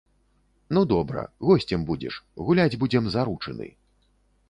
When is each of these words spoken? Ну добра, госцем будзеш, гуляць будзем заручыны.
Ну 0.77 0.81
добра, 0.93 1.21
госцем 1.51 1.85
будзеш, 1.91 2.19
гуляць 2.51 2.69
будзем 2.85 3.15
заручыны. 3.19 3.73